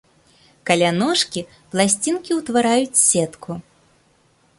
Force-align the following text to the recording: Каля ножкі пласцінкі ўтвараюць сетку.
Каля 0.69 0.87
ножкі 1.01 1.43
пласцінкі 1.75 2.31
ўтвараюць 2.39 3.01
сетку. 3.09 3.51